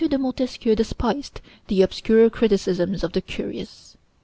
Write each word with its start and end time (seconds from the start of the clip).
de 0.09 0.17
Montesquieu 0.17 0.73
despised 0.75 1.41
the 1.67 1.83
obscure 1.83 2.27
criticisms 2.31 3.03
of 3.03 3.11
the 3.13 3.21
curious. 3.21 3.95